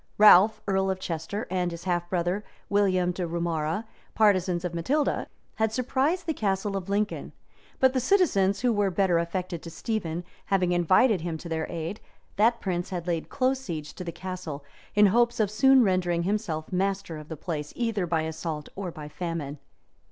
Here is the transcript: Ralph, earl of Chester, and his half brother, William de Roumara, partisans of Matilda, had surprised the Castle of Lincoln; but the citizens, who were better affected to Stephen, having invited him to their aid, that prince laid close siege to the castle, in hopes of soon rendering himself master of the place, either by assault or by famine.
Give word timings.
Ralph, 0.17 0.63
earl 0.67 0.89
of 0.89 0.99
Chester, 0.99 1.45
and 1.51 1.69
his 1.69 1.83
half 1.83 2.09
brother, 2.09 2.43
William 2.69 3.11
de 3.11 3.27
Roumara, 3.27 3.85
partisans 4.15 4.65
of 4.65 4.73
Matilda, 4.73 5.27
had 5.57 5.71
surprised 5.71 6.25
the 6.25 6.33
Castle 6.33 6.75
of 6.75 6.89
Lincoln; 6.89 7.33
but 7.79 7.93
the 7.93 7.99
citizens, 7.99 8.61
who 8.61 8.73
were 8.73 8.89
better 8.89 9.19
affected 9.19 9.61
to 9.61 9.69
Stephen, 9.69 10.23
having 10.45 10.71
invited 10.71 11.21
him 11.21 11.37
to 11.37 11.47
their 11.49 11.67
aid, 11.69 12.01
that 12.37 12.59
prince 12.59 12.91
laid 12.91 13.29
close 13.29 13.59
siege 13.59 13.93
to 13.93 14.03
the 14.03 14.11
castle, 14.11 14.65
in 14.95 15.05
hopes 15.05 15.39
of 15.39 15.51
soon 15.51 15.83
rendering 15.83 16.23
himself 16.23 16.73
master 16.73 17.19
of 17.19 17.27
the 17.29 17.37
place, 17.37 17.71
either 17.75 18.07
by 18.07 18.23
assault 18.23 18.69
or 18.75 18.89
by 18.89 19.07
famine. 19.07 19.59